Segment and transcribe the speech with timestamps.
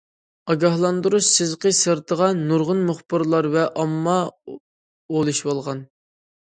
[0.51, 4.21] ئاگاھلاندۇرۇش سىزىقى سىرتىغا نۇرغۇن مۇخبىرلار ۋە ئامما
[4.59, 5.89] ئولىشىۋالغان.